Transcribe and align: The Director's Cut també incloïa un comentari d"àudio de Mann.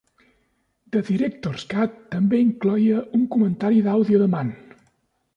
The 0.95 1.01
Director's 1.09 1.65
Cut 1.73 1.99
també 2.15 2.39
incloïa 2.45 3.03
un 3.19 3.27
comentari 3.35 3.83
d"àudio 3.89 4.23
de 4.23 4.29
Mann. 4.33 4.51